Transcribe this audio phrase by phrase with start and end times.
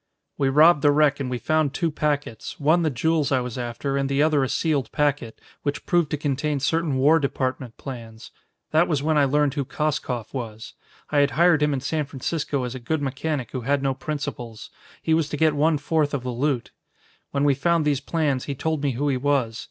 [0.35, 3.97] "We robbed the wreck and we found two packets, one the jewels I was after,
[3.97, 8.31] and the other a sealed packet, which proved to contain certain War Department plans.
[8.71, 10.73] That was when I learned who Koskoff was.
[11.11, 14.71] I had hired him in San Francisco as a good mechanic who had no principles.
[15.03, 16.71] He was to get one fourth of the loot.
[17.29, 19.59] When we found these plans, he told me who he was.